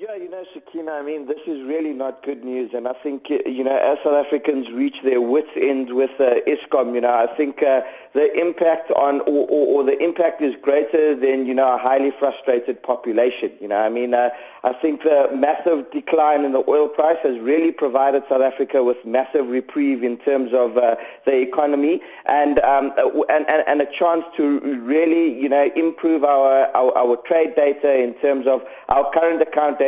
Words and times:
Yeah, 0.00 0.14
you 0.14 0.30
know, 0.30 0.44
Sakina, 0.54 0.92
I 0.92 1.02
mean, 1.02 1.26
this 1.26 1.40
is 1.44 1.60
really 1.66 1.92
not 1.92 2.22
good 2.22 2.44
news. 2.44 2.72
And 2.72 2.86
I 2.86 2.92
think, 2.92 3.28
you 3.30 3.64
know, 3.64 3.76
as 3.76 3.98
South 4.04 4.24
Africans 4.24 4.70
reach 4.70 5.02
their 5.02 5.20
wits' 5.20 5.50
end 5.56 5.92
with 5.92 6.12
uh, 6.20 6.36
Eskom, 6.46 6.94
you 6.94 7.00
know, 7.00 7.12
I 7.12 7.26
think 7.26 7.64
uh, 7.64 7.82
the 8.12 8.32
impact 8.38 8.92
on, 8.92 9.22
or, 9.22 9.48
or, 9.48 9.66
or, 9.80 9.82
the 9.82 10.00
impact 10.00 10.40
is 10.40 10.54
greater 10.62 11.16
than, 11.16 11.46
you 11.46 11.54
know, 11.54 11.74
a 11.74 11.78
highly 11.78 12.12
frustrated 12.12 12.80
population. 12.80 13.50
You 13.60 13.66
know, 13.66 13.80
I 13.80 13.88
mean, 13.88 14.14
uh, 14.14 14.30
I 14.62 14.72
think 14.72 15.02
the 15.02 15.30
massive 15.34 15.90
decline 15.90 16.44
in 16.44 16.52
the 16.52 16.62
oil 16.68 16.88
price 16.88 17.18
has 17.24 17.38
really 17.40 17.72
provided 17.72 18.22
South 18.28 18.42
Africa 18.42 18.84
with 18.84 19.04
massive 19.04 19.48
reprieve 19.48 20.04
in 20.04 20.16
terms 20.18 20.52
of 20.52 20.76
uh, 20.76 20.94
the 21.26 21.40
economy 21.40 22.02
and, 22.26 22.60
um, 22.60 22.92
and, 23.28 23.48
and, 23.48 23.64
and 23.66 23.80
a 23.82 23.86
chance 23.86 24.24
to 24.36 24.60
really, 24.80 25.40
you 25.40 25.48
know, 25.48 25.70
improve 25.74 26.22
our, 26.22 26.68
our, 26.76 26.96
our 26.96 27.16
trade 27.16 27.56
data 27.56 28.00
in 28.00 28.14
terms 28.14 28.46
of 28.46 28.64
our 28.88 29.10
current 29.10 29.42
account 29.42 29.78
data 29.78 29.87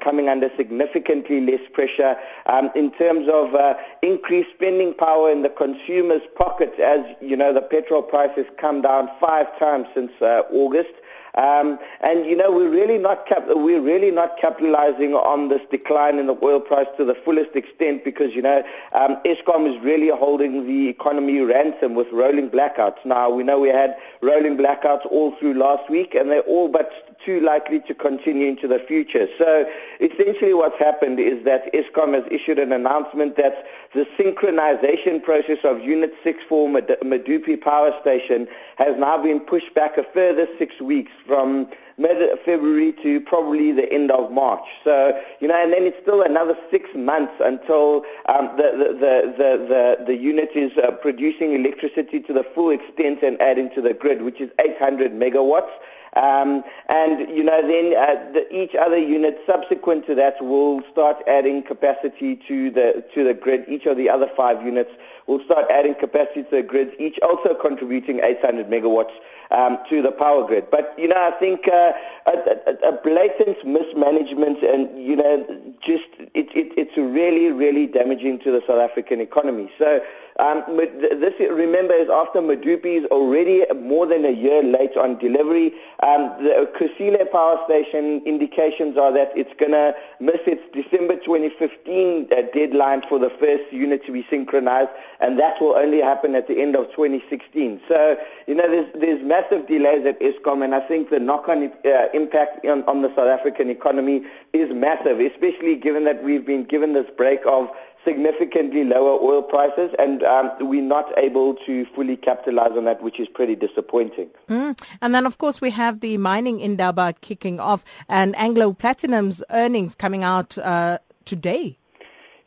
coming 0.00 0.28
under 0.28 0.50
significantly 0.56 1.40
less 1.40 1.60
pressure 1.72 2.16
um, 2.46 2.70
in 2.74 2.90
terms 2.92 3.28
of 3.28 3.54
uh, 3.54 3.76
increased 4.02 4.50
spending 4.54 4.94
power 4.94 5.30
in 5.30 5.42
the 5.42 5.48
consumer's 5.48 6.22
pockets 6.36 6.78
as, 6.80 7.04
you 7.20 7.36
know, 7.36 7.52
the 7.52 7.62
petrol 7.62 8.02
price 8.02 8.30
has 8.36 8.46
come 8.56 8.82
down 8.82 9.10
five 9.20 9.58
times 9.58 9.86
since 9.94 10.12
uh, 10.20 10.42
August. 10.52 10.90
Um, 11.34 11.78
and 12.00 12.26
you 12.26 12.36
know 12.36 12.50
we're 12.50 12.70
really 12.70 12.98
not 12.98 13.24
cap- 13.26 13.46
we're 13.46 13.80
really 13.80 14.10
not 14.10 14.36
capitalizing 14.38 15.14
on 15.14 15.48
this 15.48 15.60
decline 15.70 16.18
in 16.18 16.26
the 16.26 16.36
oil 16.42 16.58
price 16.58 16.88
to 16.96 17.04
the 17.04 17.14
fullest 17.14 17.54
extent 17.54 18.04
because 18.04 18.34
you 18.34 18.42
know 18.42 18.64
um, 18.92 19.16
Eskom 19.24 19.72
is 19.72 19.80
really 19.80 20.08
holding 20.08 20.66
the 20.66 20.88
economy 20.88 21.40
ransom 21.40 21.94
with 21.94 22.10
rolling 22.10 22.50
blackouts. 22.50 23.04
Now 23.04 23.30
we 23.30 23.44
know 23.44 23.60
we 23.60 23.68
had 23.68 23.96
rolling 24.20 24.56
blackouts 24.56 25.06
all 25.06 25.36
through 25.36 25.54
last 25.54 25.88
week, 25.88 26.16
and 26.16 26.30
they're 26.30 26.40
all 26.40 26.68
but 26.68 27.09
too 27.24 27.40
likely 27.40 27.80
to 27.80 27.94
continue 27.94 28.48
into 28.48 28.66
the 28.66 28.78
future. 28.78 29.28
So 29.38 29.70
essentially 30.00 30.54
what's 30.54 30.78
happened 30.78 31.20
is 31.20 31.44
that 31.44 31.72
Eskom 31.72 32.14
has 32.14 32.24
issued 32.30 32.58
an 32.58 32.72
announcement 32.72 33.36
that 33.36 33.66
the 33.94 34.06
synchronization 34.18 35.22
process 35.22 35.58
of 35.64 35.80
Unit 35.80 36.14
6 36.22 36.44
for 36.48 36.68
Medupi 36.68 37.60
Power 37.60 37.92
Station 38.00 38.48
has 38.76 38.96
now 38.96 39.18
been 39.18 39.40
pushed 39.40 39.74
back 39.74 39.98
a 39.98 40.04
further 40.04 40.46
six 40.58 40.80
weeks 40.80 41.12
from 41.26 41.68
mid-February 42.00 42.92
to 43.02 43.20
probably 43.20 43.72
the 43.72 43.92
end 43.92 44.10
of 44.10 44.32
March. 44.32 44.66
So, 44.84 45.20
you 45.40 45.48
know, 45.48 45.62
and 45.62 45.72
then 45.72 45.82
it's 45.82 46.00
still 46.00 46.22
another 46.22 46.56
six 46.70 46.88
months 46.94 47.34
until 47.40 48.04
um, 48.26 48.50
the, 48.56 48.72
the, 48.72 49.34
the, 49.36 49.66
the, 49.68 50.04
the, 50.06 50.16
unit 50.16 50.50
is 50.54 50.72
uh, 50.78 50.92
producing 50.92 51.52
electricity 51.52 52.20
to 52.20 52.32
the 52.32 52.42
full 52.42 52.70
extent 52.70 53.22
and 53.22 53.40
adding 53.40 53.70
to 53.74 53.82
the 53.82 53.92
grid, 53.92 54.22
which 54.22 54.40
is 54.40 54.50
800 54.58 55.12
megawatts. 55.12 55.70
Um, 56.16 56.64
and, 56.88 57.28
you 57.30 57.44
know, 57.44 57.62
then 57.62 57.94
uh, 57.96 58.32
the, 58.32 58.46
each 58.54 58.74
other 58.74 58.98
unit 58.98 59.40
subsequent 59.46 60.06
to 60.06 60.14
that 60.16 60.42
will 60.42 60.82
start 60.90 61.18
adding 61.28 61.62
capacity 61.62 62.36
to 62.48 62.70
the, 62.70 63.04
to 63.14 63.22
the 63.22 63.34
grid. 63.34 63.64
Each 63.68 63.86
of 63.86 63.96
the 63.96 64.10
other 64.10 64.28
five 64.36 64.64
units 64.64 64.90
will 65.26 65.42
start 65.44 65.66
adding 65.70 65.94
capacity 65.94 66.42
to 66.42 66.50
the 66.50 66.62
grids, 66.62 66.92
each 66.98 67.18
also 67.20 67.54
contributing 67.54 68.18
800 68.20 68.66
megawatts 68.66 69.12
um, 69.52 69.78
to 69.88 70.02
the 70.02 70.10
power 70.10 70.44
grid. 70.46 70.70
But, 70.70 70.94
you 70.98 71.06
know, 71.06 71.20
I 71.20 71.30
think 71.30 71.68
uh, 71.68 71.92
a, 72.26 72.30
a, 72.30 72.88
a, 72.88 72.92
blatant 73.02 73.64
mismanagement 73.64 74.62
and, 74.64 75.00
you 75.00 75.14
know, 75.14 75.46
just 75.80 76.08
it, 76.34 76.48
it, 76.54 76.72
it's 76.76 76.96
really, 76.96 77.52
really 77.52 77.86
damaging 77.86 78.40
to 78.40 78.50
the 78.50 78.60
South 78.66 78.80
African 78.80 79.20
economy. 79.20 79.70
So 79.78 80.04
um, 80.40 80.64
this, 80.76 81.34
remember, 81.38 81.92
is 81.92 82.08
after 82.08 82.40
Medupi 82.40 83.02
is 83.02 83.04
already 83.06 83.64
more 83.76 84.06
than 84.06 84.24
a 84.24 84.30
year 84.30 84.62
late 84.62 84.96
on 84.96 85.18
delivery. 85.18 85.74
Um, 86.02 86.32
the 86.42 86.70
Kusile 86.74 87.30
power 87.30 87.60
station 87.66 88.22
indications 88.24 88.96
are 88.96 89.12
that 89.12 89.32
it's 89.36 89.52
going 89.58 89.72
to 89.72 89.94
miss 90.18 90.40
its 90.46 90.62
December 90.72 91.16
2015 91.16 92.28
uh, 92.32 92.42
deadline 92.54 93.02
for 93.02 93.18
the 93.18 93.28
first 93.28 93.70
unit 93.70 94.04
to 94.06 94.12
be 94.12 94.26
synchronized, 94.30 94.88
and 95.20 95.38
that 95.38 95.60
will 95.60 95.76
only 95.76 96.00
happen 96.00 96.34
at 96.34 96.48
the 96.48 96.58
end 96.58 96.74
of 96.74 96.86
2016. 96.92 97.82
So, 97.86 98.18
you 98.46 98.54
know, 98.54 98.66
there's, 98.66 98.90
there's 98.94 99.22
massive 99.22 99.68
delays 99.68 100.06
at 100.06 100.18
Eskom, 100.20 100.64
and 100.64 100.74
I 100.74 100.80
think 100.80 101.10
the 101.10 101.20
knock-on 101.20 101.70
uh, 101.84 102.08
impact 102.14 102.64
on, 102.64 102.82
on 102.84 103.02
the 103.02 103.08
South 103.10 103.28
African 103.28 103.68
economy 103.68 104.24
is 104.54 104.72
massive, 104.72 105.20
especially 105.20 105.76
given 105.76 106.04
that 106.04 106.24
we've 106.24 106.46
been 106.46 106.64
given 106.64 106.94
this 106.94 107.10
break 107.16 107.44
of 107.44 107.70
significantly 108.04 108.84
lower 108.84 109.18
oil 109.20 109.42
prices, 109.42 109.94
and 109.98 110.22
um, 110.22 110.50
we're 110.60 110.82
not 110.82 111.12
able 111.18 111.54
to 111.66 111.84
fully 111.86 112.16
capitalize 112.16 112.72
on 112.72 112.84
that, 112.84 113.02
which 113.02 113.20
is 113.20 113.28
pretty 113.28 113.54
disappointing. 113.54 114.30
Mm. 114.48 114.78
And 115.02 115.14
then, 115.14 115.26
of 115.26 115.38
course, 115.38 115.60
we 115.60 115.70
have 115.70 116.00
the 116.00 116.16
mining 116.16 116.60
indaba 116.60 117.14
kicking 117.20 117.60
off, 117.60 117.84
and 118.08 118.36
Anglo 118.36 118.72
Platinum's 118.72 119.42
earnings 119.50 119.94
coming 119.94 120.24
out 120.24 120.56
uh, 120.58 120.98
today. 121.24 121.76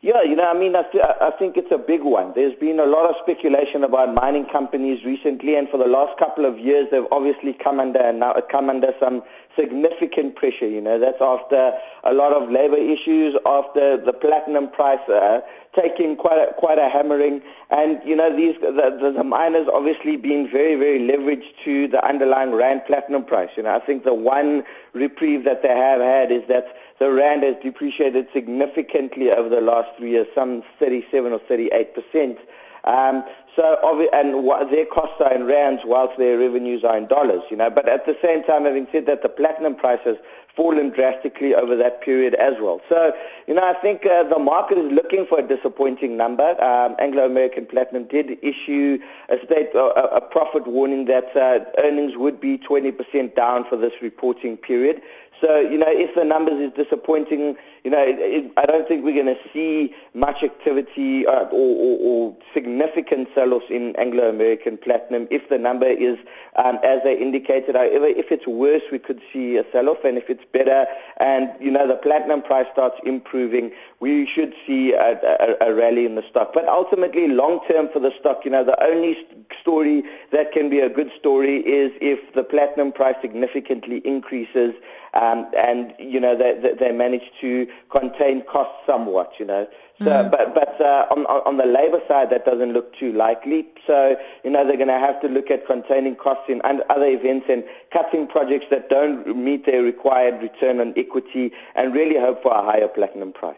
Yeah, 0.04 0.20
you 0.20 0.36
know, 0.36 0.50
I 0.50 0.52
mean, 0.52 0.76
I, 0.76 0.82
th- 0.82 1.02
I 1.02 1.30
think 1.30 1.56
it's 1.56 1.72
a 1.72 1.78
big 1.78 2.02
one. 2.02 2.34
There's 2.34 2.54
been 2.54 2.78
a 2.78 2.84
lot 2.84 3.08
of 3.08 3.16
speculation 3.22 3.82
about 3.84 4.12
mining 4.12 4.44
companies 4.44 5.02
recently, 5.02 5.56
and 5.56 5.66
for 5.66 5.78
the 5.78 5.86
last 5.86 6.18
couple 6.18 6.44
of 6.44 6.58
years, 6.58 6.88
they've 6.90 7.06
obviously 7.10 7.54
come 7.54 7.80
under 7.80 8.12
now 8.12 8.34
come 8.50 8.68
under 8.68 8.92
some 9.00 9.22
significant 9.56 10.36
pressure. 10.36 10.68
You 10.68 10.82
know, 10.82 10.98
that's 10.98 11.22
after 11.22 11.72
a 12.04 12.12
lot 12.12 12.32
of 12.32 12.50
labor 12.50 12.76
issues, 12.76 13.36
after 13.46 13.96
the 13.96 14.12
platinum 14.12 14.68
price 14.68 15.00
uh, 15.08 15.40
taking 15.74 16.16
quite 16.16 16.38
a, 16.38 16.52
quite 16.54 16.78
a 16.78 16.88
hammering, 16.88 17.42
and 17.70 18.00
you 18.04 18.14
know, 18.14 18.34
these 18.34 18.54
the, 18.60 18.96
the, 19.00 19.12
the 19.12 19.24
miners 19.24 19.66
obviously 19.72 20.16
being 20.16 20.48
very 20.48 20.74
very 20.76 20.98
leveraged 20.98 21.58
to 21.64 21.88
the 21.88 22.04
underlying 22.06 22.52
rand 22.52 22.82
platinum 22.86 23.24
price. 23.24 23.50
You 23.56 23.64
know, 23.64 23.74
I 23.74 23.80
think 23.80 24.04
the 24.04 24.14
one 24.14 24.64
reprieve 24.92 25.44
that 25.44 25.62
they 25.62 25.76
have 25.76 26.00
had 26.00 26.30
is 26.30 26.46
that 26.48 26.76
the 26.98 27.10
rand 27.10 27.42
has 27.42 27.56
depreciated 27.62 28.28
significantly 28.32 29.30
over 29.30 29.48
the 29.48 29.60
last 29.60 29.88
three 29.96 30.10
years, 30.10 30.28
some 30.34 30.62
37 30.78 31.32
or 31.32 31.38
38 31.40 31.94
percent. 31.94 32.38
Um, 32.84 33.24
so, 33.56 34.08
and 34.12 34.72
their 34.72 34.86
costs 34.86 35.20
are 35.20 35.32
in 35.32 35.46
rands 35.46 35.82
whilst 35.84 36.18
their 36.18 36.38
revenues 36.38 36.82
are 36.84 36.96
in 36.96 37.06
dollars, 37.06 37.42
you 37.50 37.56
know. 37.56 37.70
But 37.70 37.88
at 37.88 38.06
the 38.06 38.16
same 38.22 38.42
time, 38.44 38.64
having 38.64 38.88
said 38.90 39.06
that, 39.06 39.22
the 39.22 39.28
platinum 39.28 39.74
prices 39.76 40.18
fallen 40.56 40.90
drastically 40.90 41.54
over 41.54 41.74
that 41.76 42.00
period 42.00 42.34
as 42.34 42.54
well. 42.60 42.80
So, 42.88 43.12
you 43.46 43.54
know, 43.54 43.64
I 43.64 43.74
think 43.74 44.06
uh, 44.06 44.22
the 44.24 44.38
market 44.38 44.78
is 44.78 44.92
looking 44.92 45.26
for 45.26 45.40
a 45.40 45.42
disappointing 45.42 46.16
number. 46.16 46.56
Um, 46.62 46.94
Anglo 46.98 47.26
American 47.26 47.66
Platinum 47.66 48.04
did 48.04 48.38
issue 48.42 48.98
a 49.28 49.38
state, 49.44 49.70
uh, 49.74 49.90
a 49.90 50.20
profit 50.20 50.66
warning 50.66 51.06
that 51.06 51.36
uh, 51.36 51.64
earnings 51.78 52.16
would 52.16 52.40
be 52.40 52.58
20% 52.58 53.34
down 53.34 53.64
for 53.64 53.76
this 53.76 53.94
reporting 54.00 54.56
period. 54.56 55.02
So, 55.44 55.60
you 55.60 55.76
know, 55.76 55.90
if 55.90 56.14
the 56.14 56.24
numbers 56.24 56.58
is 56.58 56.72
disappointing, 56.72 57.56
you 57.84 57.90
know, 57.90 58.02
it, 58.02 58.18
it, 58.18 58.52
I 58.56 58.64
don't 58.64 58.88
think 58.88 59.04
we're 59.04 59.22
going 59.22 59.36
to 59.36 59.38
see 59.52 59.94
much 60.14 60.42
activity 60.42 61.26
uh, 61.26 61.44
or, 61.44 61.50
or, 61.52 61.98
or, 62.00 62.36
significant 62.54 63.28
sell-offs 63.34 63.66
in 63.68 63.94
Anglo-American 63.96 64.78
Platinum 64.78 65.28
if 65.30 65.50
the 65.50 65.58
number 65.58 65.84
is 65.84 66.16
um, 66.56 66.78
as 66.82 67.02
they 67.02 67.18
indicated. 67.18 67.76
However, 67.76 68.06
if 68.06 68.32
it's 68.32 68.46
worse, 68.46 68.80
we 68.90 68.98
could 68.98 69.20
see 69.30 69.58
a 69.58 69.70
sell-off, 69.70 70.02
and 70.04 70.16
if 70.16 70.30
it's 70.30 70.44
better 70.50 70.86
and, 71.18 71.50
you 71.60 71.70
know, 71.70 71.86
the 71.86 71.96
platinum 71.96 72.40
price 72.40 72.66
starts 72.72 72.96
improving, 73.04 73.70
we 74.00 74.24
should 74.24 74.54
see 74.66 74.94
a, 74.94 75.18
a, 75.60 75.68
a 75.68 75.74
rally 75.74 76.06
in 76.06 76.14
the 76.14 76.22
stock. 76.22 76.52
But 76.54 76.66
ultimately, 76.68 77.28
long-term 77.28 77.90
for 77.92 78.00
the 78.00 78.14
stock, 78.18 78.46
you 78.46 78.50
know, 78.50 78.64
the 78.64 78.82
only 78.82 79.26
story 79.60 80.04
that 80.30 80.52
can 80.52 80.70
be 80.70 80.80
a 80.80 80.88
good 80.88 81.10
story 81.18 81.56
is 81.56 81.92
if 82.00 82.32
the 82.32 82.44
platinum 82.44 82.92
price 82.92 83.16
significantly 83.20 83.98
increases 84.06 84.74
um, 85.14 85.33
and 85.56 85.94
you 85.98 86.20
know 86.20 86.36
they, 86.36 86.74
they 86.78 86.92
managed 86.92 87.32
to 87.40 87.66
contain 87.90 88.42
costs 88.42 88.78
somewhat. 88.86 89.32
You 89.38 89.46
know, 89.46 89.68
so 89.98 90.06
mm. 90.06 90.30
but 90.30 90.54
but 90.54 90.80
uh, 90.80 91.06
on 91.10 91.26
on 91.26 91.56
the 91.56 91.66
labour 91.66 92.00
side 92.08 92.30
that 92.30 92.44
doesn't 92.44 92.72
look 92.72 92.94
too 92.96 93.12
likely. 93.12 93.66
So 93.86 94.16
you 94.44 94.50
know 94.50 94.66
they're 94.66 94.76
going 94.76 94.88
to 94.88 94.98
have 94.98 95.20
to 95.22 95.28
look 95.28 95.50
at 95.50 95.66
containing 95.66 96.16
costs 96.16 96.44
in 96.48 96.60
other 96.64 97.06
events 97.06 97.46
and 97.48 97.64
cutting 97.92 98.26
projects 98.26 98.66
that 98.70 98.90
don't 98.90 99.36
meet 99.36 99.66
their 99.66 99.82
required 99.82 100.42
return 100.42 100.80
on 100.80 100.94
equity, 100.96 101.52
and 101.74 101.94
really 101.94 102.18
hope 102.18 102.42
for 102.42 102.52
a 102.52 102.62
higher 102.62 102.88
platinum 102.88 103.32
price. 103.32 103.56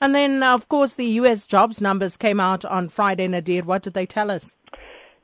And 0.00 0.14
then, 0.14 0.42
of 0.42 0.68
course, 0.68 0.94
the 0.94 1.06
U.S. 1.22 1.46
jobs 1.46 1.80
numbers 1.80 2.16
came 2.16 2.40
out 2.40 2.64
on 2.64 2.88
Friday. 2.88 3.28
Nadir, 3.28 3.62
what 3.62 3.82
did 3.82 3.94
they 3.94 4.06
tell 4.06 4.30
us? 4.30 4.56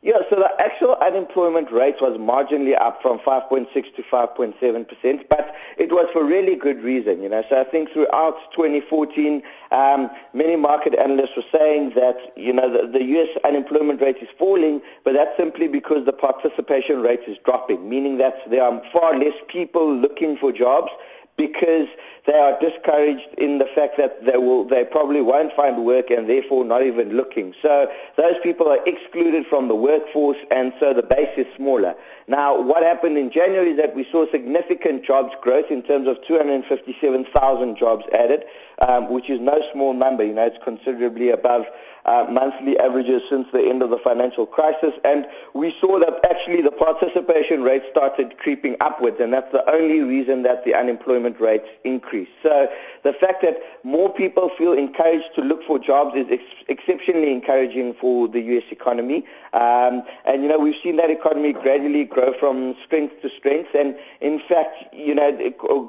Yeah, 0.05 0.19
so 0.29 0.37
the 0.37 0.53
actual 0.61 0.97
unemployment 0.97 1.73
rate 1.73 1.99
was 1.99 2.19
marginally 2.19 2.79
up 2.79 3.01
from 3.01 3.21
5.6 3.21 3.73
to 3.73 4.03
5.7 4.03 4.87
percent, 4.87 5.27
but 5.31 5.57
it 5.79 5.91
was 5.91 6.11
for 6.13 6.23
really 6.23 6.57
good 6.57 6.83
reason, 6.83 7.23
you 7.23 7.31
know. 7.31 7.43
So 7.49 7.59
I 7.59 7.65
think 7.65 7.91
throughout 7.91 8.53
2014, 8.53 9.43
um, 9.71 10.11
many 10.35 10.57
market 10.57 10.95
analysts 10.95 11.35
were 11.37 11.45
saying 11.51 11.93
that, 11.95 12.19
you 12.37 12.53
know, 12.53 12.71
the, 12.71 12.87
the 12.87 13.03
U.S. 13.03 13.31
unemployment 13.47 14.03
rate 14.03 14.19
is 14.19 14.29
falling, 14.39 14.83
but 15.05 15.15
that's 15.15 15.35
simply 15.39 15.69
because 15.69 16.05
the 16.05 16.13
participation 16.13 17.01
rate 17.01 17.23
is 17.27 17.39
dropping, 17.39 17.89
meaning 17.89 18.19
that 18.19 18.51
there 18.51 18.63
are 18.63 18.83
far 18.93 19.19
less 19.19 19.37
people 19.49 19.91
looking 19.91 20.37
for 20.37 20.53
jobs 20.53 20.93
because 21.39 21.89
they 22.27 22.35
are 22.35 22.59
discouraged 22.59 23.29
in 23.37 23.59
the 23.59 23.67
fact 23.67 23.99
that 23.99 24.25
they 24.25 24.39
will 24.39 24.65
they 24.65 24.85
probably 24.85 25.21
won't 25.21 25.53
find 25.53 25.85
work 25.85 26.11
and 26.11 26.29
therefore 26.29 26.65
not 26.65 26.83
even 26.83 27.17
looking. 27.17 27.55
So 27.61 27.91
those 28.17 28.39
people 28.43 28.69
are 28.69 28.81
excluded 28.87 29.47
from 29.47 29.69
the 29.69 29.75
workforce 29.75 30.39
and 30.51 30.73
so 30.81 30.95
the 30.95 31.03
base 31.03 31.37
is 31.37 31.47
smaller. 31.55 31.95
Now 32.27 32.59
what 32.61 32.83
happened 32.83 33.19
in 33.19 33.31
January 33.31 33.71
is 33.73 33.77
that 33.77 33.95
we 33.95 34.05
saw 34.11 34.31
significant 34.31 35.05
jobs 35.05 35.35
growth 35.43 35.71
in 35.71 35.83
terms 35.83 36.09
of 36.09 36.25
257,000 36.27 37.77
jobs 37.77 38.05
added, 38.13 38.45
um, 38.81 39.11
which 39.11 39.29
is 39.29 39.41
no 39.41 39.63
small 39.73 39.93
number. 39.93 40.25
You 40.25 40.33
know, 40.33 40.47
it's 40.47 40.63
considerably 40.65 41.29
above 41.29 41.67
uh, 42.07 42.27
monthly 42.31 42.79
averages 42.79 43.23
since 43.29 43.49
the 43.53 43.63
end 43.63 43.83
of 43.83 43.91
the 43.91 43.99
financial 43.99 44.47
crisis. 44.47 44.93
And 45.05 45.27
we 45.55 45.75
saw 45.81 45.99
that 45.99 46.25
actually 46.25 46.63
the 46.63 46.71
participation 46.71 47.63
rate 47.63 47.83
started 47.91 48.39
creeping 48.39 48.77
upwards, 48.81 49.21
and 49.21 49.33
that's 49.33 49.51
the 49.53 49.69
only 49.71 50.01
reason 50.01 50.43
that 50.43 50.65
the 50.65 50.75
unemployment 50.75 51.41
rates 51.41 51.69
increased. 51.85 52.14
So 52.43 52.71
the 53.03 53.13
fact 53.13 53.43
that 53.43 53.61
more 53.83 54.13
people 54.13 54.49
feel 54.49 54.73
encouraged 54.73 55.35
to 55.35 55.43
look 55.43 55.63
for 55.65 55.79
jobs 55.79 56.17
is 56.17 56.27
ex- 56.31 56.65
exceptionally 56.69 57.33
encouraging 57.33 57.95
for 57.95 58.29
the 58.29 58.41
U.S. 58.41 58.65
economy. 58.71 59.27
Um, 59.53 60.03
and, 60.25 60.43
you 60.43 60.49
know, 60.49 60.59
we've 60.59 60.81
seen 60.83 60.97
that 60.97 61.11
economy 61.11 61.53
gradually 61.53 62.05
grow 62.05 62.33
from 62.33 62.77
strength 62.85 63.21
to 63.23 63.31
strength. 63.31 63.75
And, 63.75 63.97
in 64.21 64.39
fact, 64.41 64.95
you 64.95 65.15
know, 65.15 65.29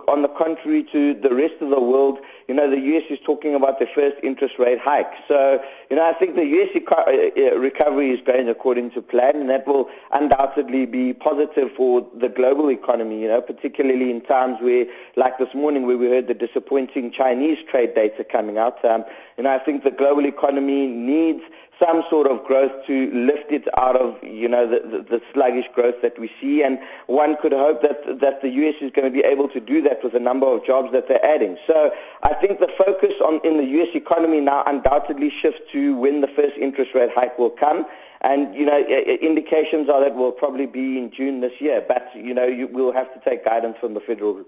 on 0.08 0.22
the 0.22 0.30
contrary 0.30 0.84
to 0.92 1.14
the 1.14 1.34
rest 1.34 1.56
of 1.62 1.70
the 1.70 1.82
world, 1.82 2.20
you 2.48 2.54
know, 2.54 2.70
the 2.70 2.80
U.S. 2.80 3.04
is 3.10 3.20
talking 3.26 3.56
about 3.56 3.80
the 3.80 3.88
first 3.88 4.18
interest 4.24 4.60
rate 4.60 4.80
hike. 4.80 5.12
So, 5.28 5.64
you 5.90 5.96
know, 5.96 6.08
I 6.08 6.14
think 6.14 6.36
the 6.36 6.46
U.S. 6.46 6.70
Eco- 6.76 6.96
uh, 6.96 7.30
uh, 7.38 7.58
recovery 7.58 8.10
is 8.10 8.22
going 8.22 8.50
according 8.50 8.92
to 8.92 9.02
plan, 9.02 9.36
and 9.36 9.50
that 9.50 9.68
will 9.68 9.90
undoubtedly 10.12 10.86
be 10.86 11.14
positive 11.14 11.72
for 11.74 12.08
the 12.16 12.30
global 12.30 12.70
economy, 12.70 13.22
you 13.22 13.28
know, 13.28 13.42
particularly 13.42 14.10
in 14.10 14.22
times 14.22 14.60
where, 14.62 14.86
like 15.16 15.38
this 15.38 15.54
morning, 15.54 15.86
where 15.86 15.98
we 15.98 16.10
heard 16.10 16.28
the 16.28 16.34
disappointing 16.34 17.12
Chinese 17.12 17.60
trade 17.64 17.94
data 17.94 18.24
coming 18.24 18.58
out. 18.58 18.84
Um, 18.84 19.06
you 19.38 19.44
know, 19.44 19.54
I 19.54 19.60
think 19.60 19.84
the 19.84 19.92
global 19.92 20.26
economy 20.26 20.88
needs 20.88 21.44
some 21.80 22.04
sort 22.10 22.28
of 22.28 22.44
growth 22.46 22.86
to 22.88 23.12
lift 23.12 23.52
it 23.52 23.68
out 23.78 23.98
of, 23.98 24.22
you 24.24 24.48
know, 24.48 24.66
the, 24.66 24.80
the, 24.80 25.02
the, 25.04 25.22
sluggish 25.34 25.68
growth 25.74 26.02
that 26.02 26.18
we 26.18 26.32
see. 26.40 26.64
And 26.64 26.80
one 27.08 27.36
could 27.38 27.52
hope 27.52 27.82
that, 27.82 28.20
that 28.22 28.42
the 28.42 28.50
U.S. 28.50 28.76
is 28.82 28.92
going 28.92 29.06
to 29.06 29.12
be 29.12 29.26
able 29.26 29.50
to 29.50 29.60
do 29.60 29.82
that 29.82 30.04
with 30.04 30.14
the 30.14 30.20
number 30.20 30.48
of 30.48 30.66
jobs 30.66 30.92
that 30.94 31.08
they're 31.08 31.26
adding. 31.26 31.58
So 31.68 31.94
I 32.24 32.34
think 32.34 32.60
the 32.60 32.70
focus 32.78 33.14
on 33.22 33.42
in 33.44 33.58
the 33.58 33.66
U.S. 33.66 33.90
economy 33.94 34.40
now 34.40 34.64
undoubtedly 34.66 35.30
shifts 35.30 35.62
to 35.74 35.96
when 35.98 36.22
the 36.22 36.28
first 36.30 36.56
interest 36.58 36.94
rate 36.94 37.12
hike 37.14 37.38
will 37.38 37.50
come. 37.50 37.86
And, 38.22 38.56
you 38.56 38.66
know, 38.66 38.80
indications 38.80 39.90
are 39.90 40.00
that 40.00 40.16
will 40.16 40.32
probably 40.32 40.66
be 40.66 40.98
in 40.98 41.12
June 41.12 41.42
this 41.42 41.60
year. 41.60 41.84
But, 41.86 42.10
you 42.16 42.34
know, 42.34 42.46
you, 42.46 42.68
we'll 42.68 42.94
have 42.94 43.14
to 43.14 43.20
take 43.30 43.46
guidance 43.46 43.78
from 43.80 43.94
the 43.94 44.00
Federal, 44.00 44.46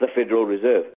the 0.00 0.08
Federal 0.08 0.46
Reserve. 0.46 0.94